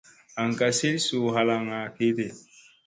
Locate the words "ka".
0.59-0.67